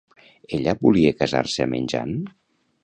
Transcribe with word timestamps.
Ella 0.59 0.73
volia 0.79 1.13
casar-se 1.21 1.67
amb 1.69 1.81
en 1.83 1.89
Jan? 1.95 2.19